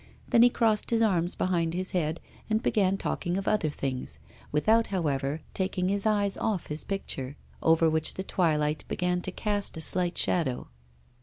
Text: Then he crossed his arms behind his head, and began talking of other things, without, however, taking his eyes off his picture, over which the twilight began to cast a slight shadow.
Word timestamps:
Then 0.29 0.41
he 0.41 0.49
crossed 0.49 0.89
his 0.89 1.03
arms 1.03 1.35
behind 1.35 1.75
his 1.75 1.91
head, 1.91 2.19
and 2.49 2.63
began 2.63 2.97
talking 2.97 3.37
of 3.37 3.47
other 3.47 3.69
things, 3.69 4.17
without, 4.51 4.87
however, 4.87 5.41
taking 5.53 5.89
his 5.89 6.07
eyes 6.07 6.37
off 6.37 6.65
his 6.73 6.83
picture, 6.83 7.37
over 7.61 7.87
which 7.87 8.15
the 8.15 8.23
twilight 8.23 8.83
began 8.87 9.21
to 9.21 9.31
cast 9.31 9.77
a 9.77 9.79
slight 9.81 10.17
shadow. 10.17 10.69